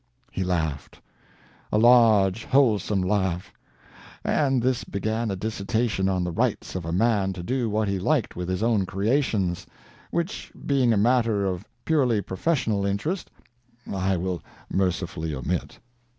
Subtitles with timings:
[0.31, 7.33] He laughed—a large, wholesome laugh—and this began a dissertation on the rights of a man
[7.33, 9.67] to do what he liked with his own creations,
[10.09, 13.29] which being a matter of purely professional interest,
[13.93, 14.41] I will
[14.71, 15.77] mercifully omit.